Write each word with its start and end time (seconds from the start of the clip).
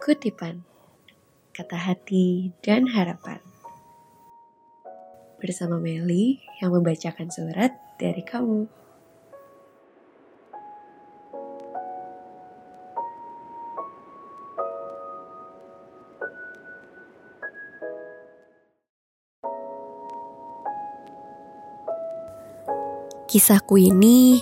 Kutipan 0.00 0.64
Kata 1.52 1.76
Hati 1.76 2.48
dan 2.64 2.88
Harapan 2.88 3.36
Bersama 5.36 5.76
Meli 5.76 6.40
yang 6.56 6.72
membacakan 6.72 7.28
surat 7.28 7.76
dari 8.00 8.24
kamu. 8.24 8.64
Kisahku 23.28 23.76
ini 23.76 24.40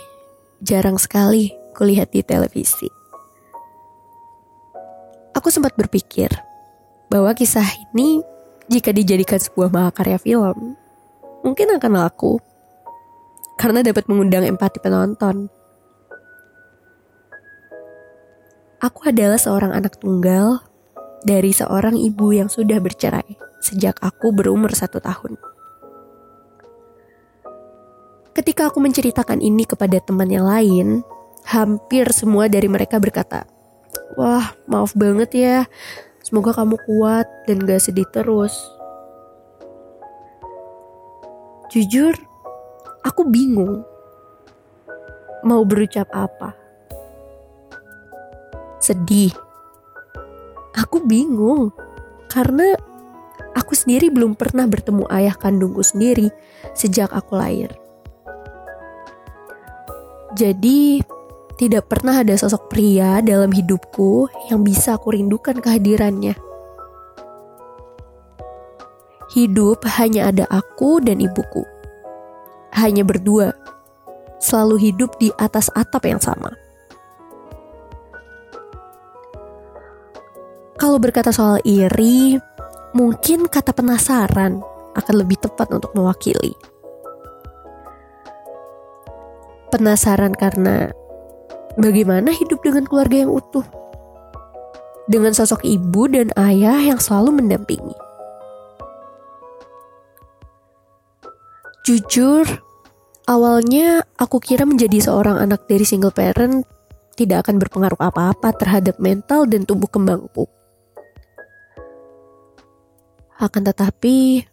jarang 0.62 1.02
sekali 1.02 1.50
kulihat 1.74 2.14
di 2.14 2.22
televisi. 2.22 2.97
Sempat 5.58 5.74
berpikir 5.74 6.30
bahwa 7.10 7.34
kisah 7.34 7.66
ini 7.90 8.22
jika 8.70 8.94
dijadikan 8.94 9.42
sebuah 9.42 9.74
mahakarya 9.74 10.14
film, 10.22 10.78
mungkin 11.42 11.74
akan 11.74 11.98
laku 11.98 12.38
karena 13.58 13.82
dapat 13.82 14.06
mengundang 14.06 14.46
empati 14.46 14.78
penonton. 14.78 15.50
Aku 18.78 19.10
adalah 19.10 19.34
seorang 19.34 19.74
anak 19.74 19.98
tunggal 19.98 20.62
dari 21.26 21.50
seorang 21.50 21.98
ibu 21.98 22.30
yang 22.30 22.46
sudah 22.46 22.78
bercerai 22.78 23.34
sejak 23.58 23.98
aku 23.98 24.30
berumur 24.30 24.70
satu 24.70 25.02
tahun. 25.02 25.34
Ketika 28.30 28.70
aku 28.70 28.78
menceritakan 28.78 29.42
ini 29.42 29.66
kepada 29.66 29.98
teman 29.98 30.30
yang 30.30 30.46
lain, 30.46 31.02
hampir 31.50 32.06
semua 32.14 32.46
dari 32.46 32.70
mereka 32.70 33.02
berkata, 33.02 33.57
Wah, 34.18 34.50
maaf 34.66 34.98
banget 34.98 35.30
ya. 35.30 35.58
Semoga 36.26 36.50
kamu 36.50 36.74
kuat 36.82 37.30
dan 37.46 37.62
gak 37.62 37.78
sedih 37.78 38.02
terus. 38.10 38.50
Jujur, 41.70 42.18
aku 43.06 43.22
bingung. 43.30 43.86
Mau 45.46 45.62
berucap 45.62 46.10
apa? 46.10 46.58
Sedih. 48.82 49.30
Aku 50.74 51.06
bingung. 51.06 51.70
Karena 52.26 52.74
aku 53.54 53.78
sendiri 53.78 54.10
belum 54.10 54.34
pernah 54.34 54.66
bertemu 54.66 55.06
ayah 55.14 55.38
kandungku 55.38 55.86
sendiri 55.86 56.34
sejak 56.74 57.14
aku 57.14 57.38
lahir. 57.38 57.70
Jadi, 60.34 61.06
tidak 61.58 61.90
pernah 61.90 62.22
ada 62.22 62.38
sosok 62.38 62.70
pria 62.70 63.18
dalam 63.18 63.50
hidupku 63.50 64.30
yang 64.46 64.62
bisa 64.62 64.94
aku 64.94 65.10
rindukan 65.12 65.58
kehadirannya. 65.58 66.38
Hidup 69.34 69.82
hanya 69.98 70.30
ada 70.30 70.46
aku 70.48 71.02
dan 71.02 71.18
ibuku. 71.20 71.66
Hanya 72.72 73.02
berdua, 73.02 73.52
selalu 74.38 74.88
hidup 74.88 75.18
di 75.18 75.34
atas 75.36 75.68
atap 75.74 76.06
yang 76.06 76.22
sama. 76.22 76.54
Kalau 80.78 81.02
berkata 81.02 81.34
soal 81.34 81.58
iri, 81.66 82.38
mungkin 82.94 83.50
kata 83.50 83.74
penasaran 83.74 84.62
akan 84.94 85.14
lebih 85.18 85.42
tepat 85.42 85.74
untuk 85.74 85.90
mewakili 85.92 86.54
penasaran 89.68 90.32
karena 90.32 90.90
bagaimana 91.78 92.34
hidup 92.34 92.60
dengan 92.60 92.84
keluarga 92.84 93.24
yang 93.24 93.32
utuh. 93.32 93.64
Dengan 95.08 95.32
sosok 95.32 95.64
ibu 95.64 96.04
dan 96.10 96.28
ayah 96.36 96.76
yang 96.76 97.00
selalu 97.00 97.40
mendampingi. 97.40 97.96
Jujur, 101.88 102.44
awalnya 103.24 104.04
aku 104.20 104.36
kira 104.36 104.68
menjadi 104.68 105.00
seorang 105.00 105.40
anak 105.40 105.64
dari 105.64 105.88
single 105.88 106.12
parent 106.12 106.68
tidak 107.16 107.48
akan 107.48 107.56
berpengaruh 107.56 107.96
apa-apa 107.96 108.52
terhadap 108.60 109.00
mental 109.00 109.48
dan 109.48 109.64
tumbuh 109.64 109.88
kembangku. 109.88 110.44
Akan 113.40 113.64
tetapi, 113.64 114.44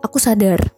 aku 0.00 0.16
sadar 0.16 0.72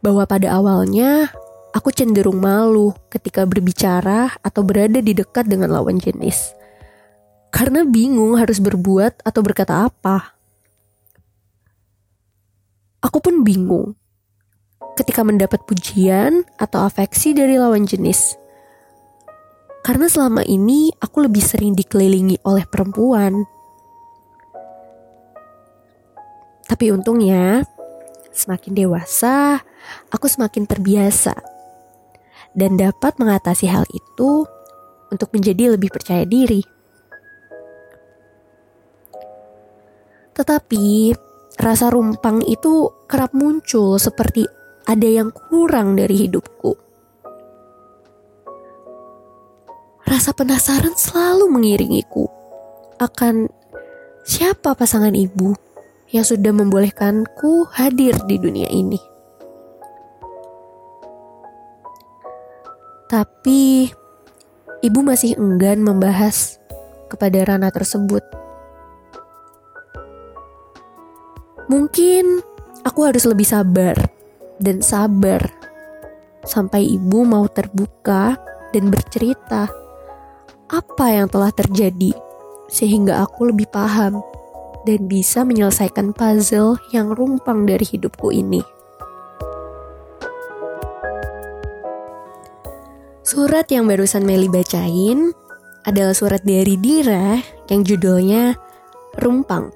bahwa 0.00 0.24
pada 0.24 0.56
awalnya 0.56 1.28
aku 1.76 1.92
cenderung 1.92 2.40
malu 2.40 2.96
ketika 3.12 3.44
berbicara 3.44 4.32
atau 4.40 4.64
berada 4.64 4.96
di 5.04 5.12
dekat 5.12 5.44
dengan 5.44 5.76
lawan 5.76 6.00
jenis. 6.00 6.56
Karena 7.52 7.84
bingung 7.84 8.40
harus 8.40 8.64
berbuat 8.64 9.20
atau 9.20 9.40
berkata 9.44 9.84
apa. 9.84 10.32
Aku 13.04 13.20
pun 13.20 13.44
bingung 13.44 13.92
ketika 14.96 15.20
mendapat 15.20 15.60
pujian 15.68 16.48
atau 16.56 16.80
afeksi 16.88 17.36
dari 17.36 17.60
lawan 17.60 17.84
jenis. 17.84 18.40
Karena 19.84 20.08
selama 20.08 20.42
ini 20.48 20.90
aku 20.96 21.28
lebih 21.28 21.44
sering 21.44 21.76
dikelilingi 21.76 22.40
oleh 22.42 22.64
perempuan. 22.66 23.44
Tapi 26.66 26.90
untungnya, 26.90 27.62
semakin 28.34 28.74
dewasa, 28.74 29.62
aku 30.10 30.26
semakin 30.26 30.66
terbiasa 30.66 31.55
dan 32.56 32.80
dapat 32.80 33.20
mengatasi 33.20 33.68
hal 33.68 33.84
itu 33.92 34.48
untuk 35.12 35.28
menjadi 35.36 35.76
lebih 35.76 35.92
percaya 35.92 36.24
diri. 36.24 36.64
Tetapi 40.32 41.12
rasa 41.60 41.88
rumpang 41.92 42.44
itu 42.44 42.92
kerap 43.08 43.32
muncul 43.32 43.96
seperti 44.00 44.44
ada 44.88 45.08
yang 45.08 45.32
kurang 45.32 45.96
dari 45.96 46.26
hidupku. 46.26 46.72
Rasa 50.06 50.30
penasaran 50.32 50.94
selalu 50.94 51.50
mengiringiku 51.50 52.30
akan 52.96 53.50
siapa 54.22 54.78
pasangan 54.78 55.12
ibu 55.12 55.52
yang 56.14 56.22
sudah 56.22 56.54
membolehkanku 56.54 57.66
hadir 57.74 58.14
di 58.30 58.38
dunia 58.38 58.70
ini. 58.70 59.15
Tapi 63.16 63.88
ibu 64.84 65.00
masih 65.00 65.40
enggan 65.40 65.80
membahas 65.80 66.60
kepada 67.08 67.48
Rana 67.48 67.72
tersebut. 67.72 68.20
Mungkin 71.72 72.44
aku 72.84 73.08
harus 73.08 73.24
lebih 73.24 73.48
sabar 73.48 73.96
dan 74.60 74.84
sabar 74.84 75.48
sampai 76.44 76.84
ibu 76.92 77.24
mau 77.24 77.48
terbuka 77.48 78.36
dan 78.76 78.92
bercerita 78.92 79.64
apa 80.68 81.06
yang 81.08 81.32
telah 81.32 81.56
terjadi 81.56 82.12
sehingga 82.68 83.24
aku 83.24 83.48
lebih 83.48 83.72
paham 83.72 84.20
dan 84.84 85.08
bisa 85.08 85.40
menyelesaikan 85.40 86.12
puzzle 86.12 86.76
yang 86.92 87.16
rumpang 87.16 87.64
dari 87.64 87.88
hidupku 87.88 88.28
ini. 88.28 88.75
Surat 93.26 93.66
yang 93.74 93.90
barusan 93.90 94.22
Meli 94.22 94.46
bacain 94.46 95.34
adalah 95.82 96.14
surat 96.14 96.46
dari 96.46 96.78
Dira 96.78 97.34
yang 97.66 97.82
judulnya 97.82 98.54
Rumpang. 99.18 99.66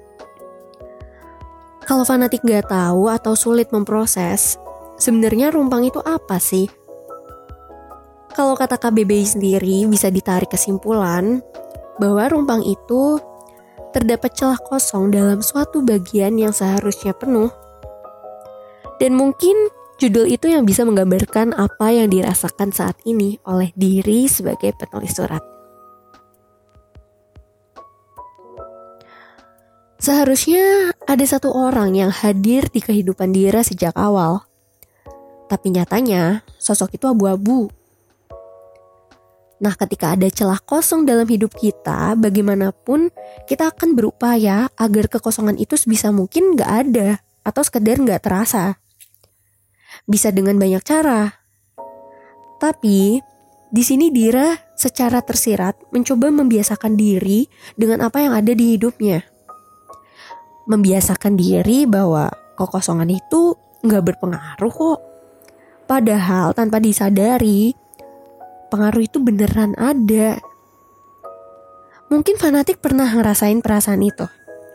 Kalau 1.83 2.07
fanatik 2.07 2.47
gak 2.47 2.71
tahu 2.71 3.11
atau 3.11 3.35
sulit 3.35 3.67
memproses, 3.75 4.55
sebenarnya 4.95 5.51
rumpang 5.51 5.83
itu 5.83 5.99
apa 5.99 6.39
sih? 6.39 6.71
Kalau 8.31 8.55
kata 8.55 8.79
KBBI 8.79 9.27
sendiri 9.27 9.83
bisa 9.83 10.07
ditarik 10.07 10.47
kesimpulan 10.47 11.43
bahwa 11.99 12.31
rumpang 12.31 12.63
itu 12.63 13.19
terdapat 13.91 14.31
celah 14.31 14.63
kosong 14.63 15.11
dalam 15.11 15.43
suatu 15.43 15.83
bagian 15.83 16.39
yang 16.39 16.55
seharusnya 16.55 17.11
penuh. 17.11 17.51
Dan 18.95 19.19
mungkin 19.19 19.67
Judul 20.01 20.33
itu 20.33 20.49
yang 20.49 20.65
bisa 20.65 20.81
menggambarkan 20.81 21.53
apa 21.53 21.93
yang 21.93 22.09
dirasakan 22.09 22.73
saat 22.73 22.97
ini 23.05 23.37
oleh 23.45 23.69
diri 23.77 24.25
sebagai 24.25 24.73
penulis 24.73 25.13
surat. 25.13 25.45
Seharusnya 30.01 30.89
ada 31.05 31.21
satu 31.21 31.53
orang 31.53 31.93
yang 31.93 32.09
hadir 32.09 32.65
di 32.73 32.81
kehidupan 32.81 33.29
Dira 33.29 33.61
sejak 33.61 33.93
awal. 33.93 34.41
Tapi 35.45 35.69
nyatanya 35.69 36.41
sosok 36.57 36.97
itu 36.97 37.05
abu-abu. 37.05 37.69
Nah 39.61 39.77
ketika 39.77 40.17
ada 40.17 40.25
celah 40.33 40.57
kosong 40.65 41.05
dalam 41.05 41.29
hidup 41.29 41.53
kita, 41.53 42.17
bagaimanapun 42.17 43.13
kita 43.45 43.69
akan 43.69 43.93
berupaya 43.93 44.65
agar 44.81 45.05
kekosongan 45.05 45.61
itu 45.61 45.77
sebisa 45.77 46.09
mungkin 46.09 46.57
gak 46.57 46.89
ada 46.89 47.21
atau 47.45 47.61
sekedar 47.61 48.01
gak 48.01 48.25
terasa 48.25 48.81
bisa 50.05 50.33
dengan 50.33 50.57
banyak 50.57 50.83
cara. 50.83 51.41
Tapi 52.61 53.21
di 53.71 53.83
sini 53.87 54.11
Dira 54.11 54.53
secara 54.75 55.23
tersirat 55.23 55.79
mencoba 55.95 56.27
membiasakan 56.29 56.99
diri 56.99 57.47
dengan 57.79 58.03
apa 58.03 58.19
yang 58.19 58.35
ada 58.35 58.51
di 58.51 58.75
hidupnya. 58.75 59.23
Membiasakan 60.67 61.39
diri 61.39 61.87
bahwa 61.87 62.29
kekosongan 62.59 63.09
itu 63.09 63.55
nggak 63.81 64.03
berpengaruh 64.13 64.73
kok. 64.75 64.99
Padahal 65.89 66.53
tanpa 66.53 66.77
disadari, 66.77 67.73
pengaruh 68.69 69.03
itu 69.03 69.17
beneran 69.19 69.75
ada. 69.75 70.39
Mungkin 72.11 72.35
fanatik 72.35 72.83
pernah 72.83 73.07
ngerasain 73.07 73.63
perasaan 73.63 74.03
itu, 74.03 74.27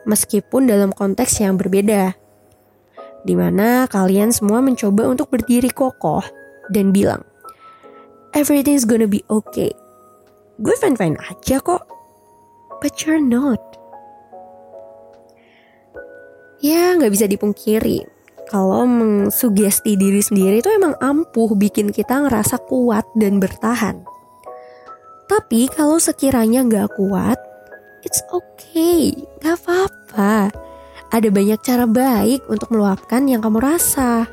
meskipun 0.08 0.69
dalam 0.69 0.93
konteks 0.93 1.40
yang 1.40 1.61
berbeda. 1.61 2.17
Di 3.26 3.34
mana 3.34 3.90
kalian 3.90 4.31
semua 4.31 4.62
mencoba 4.62 5.11
untuk 5.11 5.34
berdiri 5.34 5.75
kokoh 5.75 6.23
dan 6.70 6.94
bilang, 6.94 7.26
everything's 8.32 8.87
gonna 8.87 9.11
be 9.11 9.26
okay 9.26 9.75
gue 10.61 10.75
fine-fine 10.81 11.17
aja 11.20 11.61
kok. 11.61 11.84
But 12.81 13.00
you're 13.05 13.20
not. 13.20 13.61
Ya 16.61 16.96
nggak 16.96 17.12
bisa 17.12 17.26
dipungkiri. 17.28 18.05
Kalau 18.46 18.87
mengsugesti 18.87 19.99
diri 19.99 20.23
sendiri 20.23 20.62
itu 20.62 20.70
emang 20.70 20.94
ampuh 21.02 21.58
bikin 21.58 21.90
kita 21.90 22.25
ngerasa 22.25 22.62
kuat 22.70 23.05
dan 23.19 23.43
bertahan. 23.43 24.06
Tapi 25.26 25.67
kalau 25.67 25.99
sekiranya 25.99 26.62
nggak 26.62 26.94
kuat, 26.94 27.37
it's 28.06 28.23
okay, 28.31 29.11
nggak 29.43 29.58
apa-apa. 29.58 30.55
Ada 31.16 31.32
banyak 31.32 31.60
cara 31.64 31.88
baik 31.88 32.44
untuk 32.52 32.68
meluapkan 32.76 33.24
yang 33.24 33.40
kamu 33.40 33.56
rasa. 33.56 34.28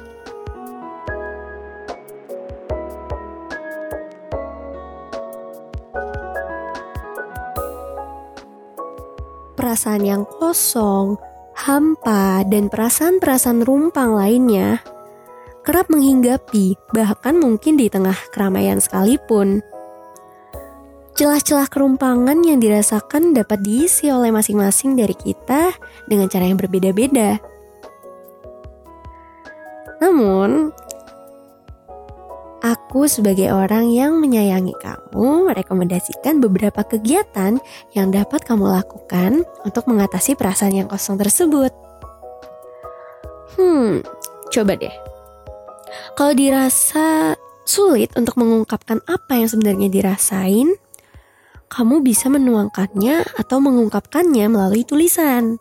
perasaan 9.53 10.03
yang 10.03 10.27
kosong, 10.27 11.15
hampa, 11.55 12.43
dan 12.51 12.67
perasaan-perasaan 12.67 13.63
rumpang 13.63 14.11
lainnya 14.11 14.83
kerap 15.63 15.87
menghinggapi, 15.87 16.75
bahkan 16.91 17.39
mungkin 17.39 17.79
di 17.79 17.87
tengah 17.87 18.15
keramaian 18.35 18.83
sekalipun. 18.83 19.63
Celah-celah 21.13 21.69
kerumpangan 21.69 22.41
yang 22.41 22.57
dirasakan 22.57 23.37
dapat 23.37 23.61
diisi 23.61 24.09
oleh 24.09 24.33
masing-masing 24.33 24.97
dari 24.97 25.13
kita 25.13 25.69
dengan 26.09 26.25
cara 26.25 26.49
yang 26.49 26.57
berbeda-beda. 26.57 27.37
Namun, 30.01 30.73
Aku 32.63 33.11
sebagai 33.11 33.51
orang 33.51 33.91
yang 33.91 34.23
menyayangi 34.23 34.71
kamu 34.79 35.51
merekomendasikan 35.51 36.39
beberapa 36.39 36.87
kegiatan 36.87 37.59
yang 37.91 38.07
dapat 38.07 38.39
kamu 38.47 38.71
lakukan 38.71 39.43
untuk 39.67 39.83
mengatasi 39.91 40.39
perasaan 40.39 40.71
yang 40.71 40.87
kosong 40.87 41.19
tersebut. 41.19 41.75
Hmm, 43.59 43.99
coba 44.47 44.79
deh. 44.79 44.95
Kalau 46.15 46.31
dirasa 46.31 47.35
sulit 47.67 48.15
untuk 48.15 48.39
mengungkapkan 48.39 49.03
apa 49.11 49.43
yang 49.43 49.51
sebenarnya 49.51 49.91
dirasain, 49.91 50.71
kamu 51.73 52.05
bisa 52.05 52.29
menuangkannya 52.29 53.25
atau 53.41 53.57
mengungkapkannya 53.57 54.45
melalui 54.45 54.85
tulisan. 54.85 55.57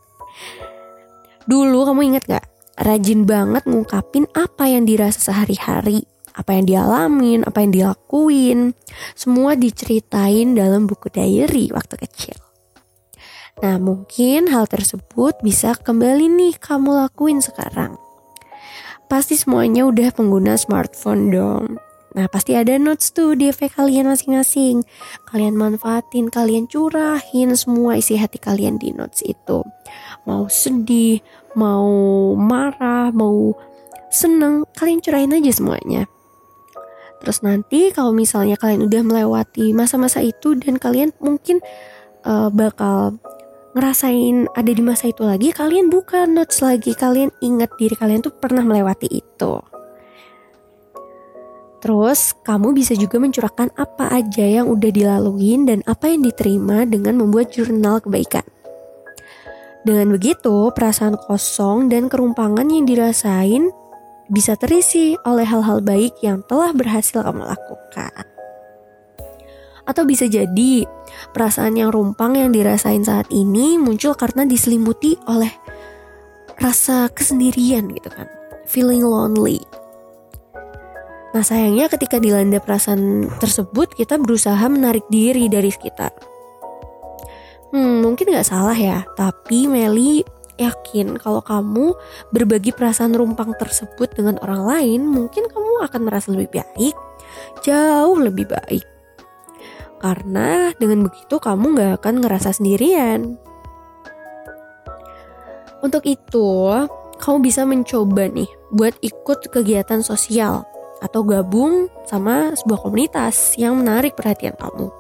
Dulu 1.49 1.88
kamu 1.88 2.12
ingat 2.12 2.25
gak? 2.29 2.44
Rajin 2.76 3.25
banget 3.25 3.64
ngungkapin 3.64 4.29
apa 4.37 4.69
yang 4.69 4.85
dirasa 4.85 5.32
sehari-hari 5.32 6.05
apa 6.32 6.56
yang 6.56 6.64
dialamin, 6.64 7.44
apa 7.44 7.61
yang 7.61 7.73
dilakuin, 7.73 8.73
semua 9.12 9.53
diceritain 9.53 10.56
dalam 10.56 10.88
buku 10.88 11.12
diary 11.12 11.69
waktu 11.73 11.94
kecil. 12.09 12.38
Nah, 13.61 13.76
mungkin 13.76 14.49
hal 14.49 14.65
tersebut 14.67 15.38
bisa 15.44 15.76
kembali 15.76 16.26
nih 16.26 16.55
kamu 16.56 17.05
lakuin 17.05 17.44
sekarang. 17.44 18.00
Pasti 19.06 19.37
semuanya 19.37 19.85
udah 19.85 20.08
pengguna 20.08 20.56
smartphone 20.56 21.29
dong. 21.29 21.76
Nah, 22.12 22.29
pasti 22.29 22.53
ada 22.53 22.76
notes 22.76 23.17
tuh 23.17 23.32
di 23.32 23.49
HP 23.49 23.73
kalian 23.73 24.05
masing-masing. 24.05 24.85
Kalian 25.25 25.56
manfaatin, 25.56 26.29
kalian 26.29 26.69
curahin 26.69 27.56
semua 27.56 27.97
isi 27.97 28.20
hati 28.20 28.37
kalian 28.37 28.76
di 28.76 28.93
notes 28.93 29.25
itu. 29.25 29.64
Mau 30.29 30.44
sedih, 30.53 31.25
mau 31.56 31.88
marah, 32.37 33.09
mau 33.17 33.56
seneng, 34.12 34.69
kalian 34.76 35.00
curahin 35.00 35.32
aja 35.32 35.53
semuanya. 35.56 36.05
Terus 37.25 37.41
nanti 37.41 37.94
kalau 37.94 38.12
misalnya 38.12 38.61
kalian 38.61 38.91
udah 38.91 39.03
melewati 39.06 39.73
masa-masa 39.73 40.20
itu 40.20 40.58
dan 40.58 40.76
kalian 40.76 41.17
mungkin 41.23 41.62
uh, 42.29 42.53
bakal 42.53 43.17
ngerasain 43.73 44.53
ada 44.53 44.69
di 44.69 44.82
masa 44.85 45.08
itu 45.08 45.25
lagi, 45.25 45.49
kalian 45.49 45.88
buka 45.88 46.29
notes 46.29 46.61
lagi, 46.61 46.93
kalian 46.93 47.32
ingat 47.41 47.73
diri 47.81 47.97
kalian 47.97 48.20
tuh 48.20 48.37
pernah 48.37 48.61
melewati 48.61 49.08
itu. 49.08 49.71
Terus 51.82 52.31
kamu 52.46 52.79
bisa 52.79 52.94
juga 52.94 53.19
mencurahkan 53.19 53.75
apa 53.75 54.14
aja 54.14 54.46
yang 54.46 54.70
udah 54.70 54.90
dilaluin 54.94 55.67
dan 55.67 55.82
apa 55.82 56.06
yang 56.14 56.23
diterima 56.23 56.87
dengan 56.87 57.19
membuat 57.19 57.50
jurnal 57.50 57.99
kebaikan. 57.99 58.46
Dengan 59.82 60.14
begitu, 60.14 60.70
perasaan 60.70 61.19
kosong 61.19 61.90
dan 61.90 62.06
kerumpangan 62.06 62.70
yang 62.70 62.87
dirasain 62.87 63.75
bisa 64.31 64.55
terisi 64.55 65.19
oleh 65.26 65.43
hal-hal 65.43 65.82
baik 65.82 66.23
yang 66.23 66.46
telah 66.46 66.70
berhasil 66.70 67.19
kamu 67.19 67.43
lakukan. 67.43 68.25
Atau 69.82 70.06
bisa 70.06 70.31
jadi 70.31 70.87
perasaan 71.34 71.75
yang 71.75 71.90
rumpang 71.90 72.38
yang 72.38 72.55
dirasain 72.55 73.02
saat 73.02 73.26
ini 73.34 73.75
muncul 73.75 74.14
karena 74.14 74.46
diselimuti 74.46 75.19
oleh 75.26 75.50
rasa 76.62 77.11
kesendirian 77.11 77.90
gitu 77.90 78.06
kan. 78.06 78.31
Feeling 78.70 79.02
lonely. 79.02 79.81
Nah 81.32 81.40
sayangnya 81.40 81.88
ketika 81.88 82.20
dilanda 82.20 82.61
perasaan 82.61 83.32
tersebut 83.40 83.96
kita 83.96 84.20
berusaha 84.20 84.61
menarik 84.69 85.08
diri 85.08 85.49
dari 85.49 85.73
sekitar. 85.73 86.12
Hmm 87.73 88.05
mungkin 88.05 88.37
gak 88.37 88.44
salah 88.44 88.76
ya, 88.76 89.00
tapi 89.17 89.64
Meli 89.64 90.20
yakin 90.61 91.17
kalau 91.17 91.40
kamu 91.40 91.96
berbagi 92.29 92.76
perasaan 92.76 93.17
rumpang 93.17 93.56
tersebut 93.56 94.12
dengan 94.12 94.37
orang 94.44 94.69
lain, 94.69 95.00
mungkin 95.08 95.49
kamu 95.49 95.88
akan 95.88 96.00
merasa 96.05 96.37
lebih 96.37 96.52
baik, 96.52 96.93
jauh 97.64 98.20
lebih 98.20 98.52
baik. 98.52 98.84
Karena 100.05 100.69
dengan 100.76 101.08
begitu 101.08 101.41
kamu 101.41 101.81
gak 101.81 101.93
akan 102.05 102.15
ngerasa 102.20 102.53
sendirian. 102.53 103.41
Untuk 105.81 106.05
itu, 106.05 106.69
kamu 107.24 107.36
bisa 107.41 107.65
mencoba 107.65 108.29
nih 108.29 108.51
buat 108.69 108.94
ikut 109.01 109.48
kegiatan 109.48 110.05
sosial 110.05 110.69
atau 111.03 111.27
gabung 111.27 111.91
sama 112.06 112.55
sebuah 112.55 112.87
komunitas 112.87 113.59
yang 113.59 113.82
menarik 113.82 114.15
perhatian 114.15 114.55
kamu. 114.55 114.94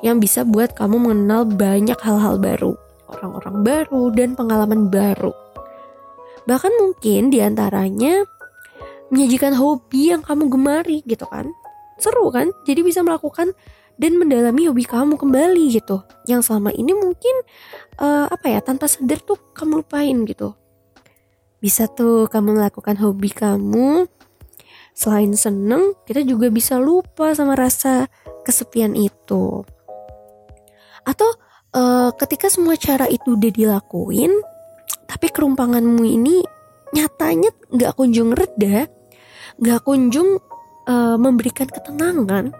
Yang 0.00 0.16
bisa 0.22 0.40
buat 0.46 0.72
kamu 0.78 0.96
mengenal 1.02 1.42
banyak 1.44 1.98
hal-hal 1.98 2.38
baru 2.38 2.78
orang-orang 3.10 3.56
baru, 3.66 4.02
dan 4.14 4.38
pengalaman 4.38 4.88
baru. 4.88 5.34
Bahkan 6.46 6.72
mungkin 6.78 7.28
di 7.28 7.42
antaranya 7.42 8.24
menyajikan 9.10 9.58
hobi 9.58 10.14
yang 10.14 10.22
kamu 10.22 10.48
gemari 10.48 11.02
gitu 11.04 11.26
kan. 11.26 11.50
Seru 12.00 12.30
kan? 12.32 12.48
Jadi 12.64 12.80
bisa 12.80 13.04
melakukan 13.04 13.52
dan 14.00 14.16
mendalami 14.16 14.70
hobi 14.70 14.86
kamu 14.86 15.20
kembali 15.20 15.76
gitu. 15.76 16.00
Yang 16.24 16.48
selama 16.48 16.72
ini 16.72 16.96
mungkin 16.96 17.34
uh, 18.00 18.30
apa 18.30 18.46
ya 18.48 18.64
tanpa 18.64 18.88
sadar 18.88 19.20
tuh 19.20 19.36
kamu 19.52 19.84
lupain 19.84 20.16
gitu. 20.24 20.56
Bisa 21.60 21.90
tuh 21.92 22.24
kamu 22.32 22.56
melakukan 22.56 22.96
hobi 22.96 23.28
kamu. 23.28 24.08
Selain 24.92 25.32
seneng, 25.32 25.96
kita 26.04 26.20
juga 26.26 26.52
bisa 26.52 26.76
lupa 26.76 27.32
sama 27.32 27.56
rasa 27.56 28.10
kesepian 28.44 28.92
itu. 28.94 29.64
Atau 31.04 31.28
uh, 31.74 32.10
ketika 32.18 32.50
semua 32.50 32.74
cara 32.74 33.06
itu 33.06 33.34
udah 33.38 33.50
dilakuin 33.50 34.32
tapi 35.06 35.26
kerumpanganmu 35.30 36.02
ini 36.06 36.42
nyatanya 36.94 37.50
nggak 37.70 37.94
kunjung 37.98 38.34
reda 38.34 38.86
nggak 39.58 39.80
kunjung 39.86 40.38
uh, 40.86 41.16
memberikan 41.18 41.70
ketenangan 41.70 42.54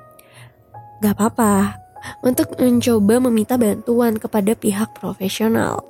nggak 1.01 1.15
apa-apa 1.15 1.79
untuk 2.27 2.57
mencoba 2.57 3.21
meminta 3.29 3.55
bantuan 3.59 4.19
kepada 4.19 4.55
pihak 4.55 4.95
profesional 4.99 5.83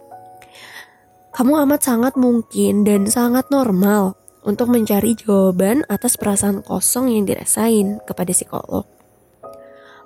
kamu 1.30 1.64
amat 1.68 1.80
sangat 1.80 2.14
mungkin 2.16 2.82
dan 2.84 3.08
sangat 3.08 3.48
normal 3.48 4.19
untuk 4.46 4.72
mencari 4.72 5.16
jawaban 5.16 5.84
atas 5.90 6.16
perasaan 6.16 6.64
kosong 6.64 7.12
yang 7.12 7.28
dirasain 7.28 8.00
kepada 8.04 8.32
psikolog 8.32 8.88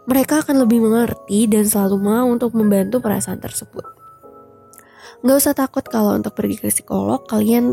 mereka 0.05 0.45
akan 0.45 0.65
lebih 0.69 0.85
mengerti 0.85 1.49
dan 1.49 1.65
selalu 1.65 1.97
mau 2.01 2.29
untuk 2.29 2.53
membantu 2.53 3.01
perasaan 3.01 3.41
tersebut. 3.41 3.85
Gak 5.25 5.37
usah 5.41 5.57
takut 5.57 5.85
kalau 5.89 6.13
untuk 6.13 6.37
pergi 6.37 6.61
ke 6.61 6.69
psikolog, 6.69 7.25
kalian 7.25 7.73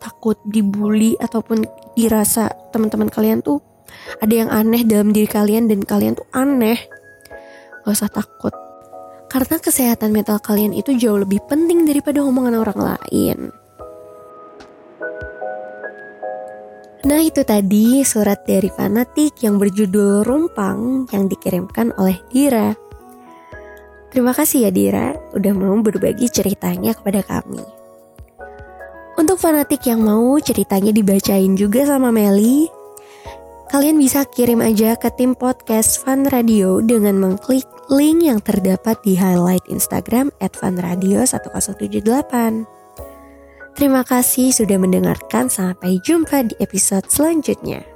takut 0.00 0.40
dibully 0.48 1.16
ataupun 1.20 1.68
dirasa 1.96 2.48
teman-teman 2.72 3.12
kalian 3.12 3.44
tuh 3.44 3.60
ada 4.24 4.32
yang 4.32 4.48
aneh 4.48 4.84
dalam 4.88 5.12
diri 5.12 5.28
kalian 5.28 5.68
dan 5.68 5.84
kalian 5.84 6.16
tuh 6.16 6.24
aneh. 6.32 6.80
gak 7.84 7.92
usah 7.92 8.10
takut. 8.10 8.50
Karena 9.28 9.60
kesehatan 9.60 10.10
mental 10.16 10.40
kalian 10.40 10.72
itu 10.72 10.96
jauh 10.96 11.20
lebih 11.20 11.44
penting 11.44 11.84
daripada 11.84 12.24
omongan 12.24 12.56
orang 12.56 12.80
lain. 12.80 13.52
Nah 17.06 17.22
itu 17.22 17.46
tadi 17.46 18.02
surat 18.02 18.42
dari 18.42 18.66
fanatik 18.66 19.38
yang 19.46 19.62
berjudul 19.62 20.26
Rumpang 20.26 21.06
yang 21.14 21.30
dikirimkan 21.30 21.94
oleh 22.02 22.18
Dira. 22.34 22.74
Terima 24.10 24.34
kasih 24.34 24.66
ya 24.66 24.70
Dira 24.74 25.14
udah 25.30 25.52
mau 25.54 25.78
berbagi 25.78 26.26
ceritanya 26.26 26.98
kepada 26.98 27.22
kami. 27.22 27.62
Untuk 29.14 29.38
fanatik 29.38 29.86
yang 29.86 30.02
mau 30.02 30.34
ceritanya 30.42 30.90
dibacain 30.90 31.54
juga 31.54 31.86
sama 31.86 32.10
Meli, 32.10 32.66
kalian 33.70 34.02
bisa 34.02 34.26
kirim 34.26 34.58
aja 34.58 34.98
ke 34.98 35.06
tim 35.14 35.38
podcast 35.38 36.02
Fun 36.02 36.26
Radio 36.26 36.82
dengan 36.82 37.22
mengklik 37.22 37.70
link 37.86 38.26
yang 38.26 38.42
terdapat 38.42 38.98
di 39.06 39.14
highlight 39.14 39.62
Instagram 39.70 40.34
at 40.42 40.58
funradio 40.58 41.22
1078. 41.22 42.66
Terima 43.76 44.00
kasih 44.00 44.56
sudah 44.56 44.80
mendengarkan. 44.80 45.52
Sampai 45.52 46.00
jumpa 46.00 46.48
di 46.48 46.56
episode 46.64 47.12
selanjutnya. 47.12 47.95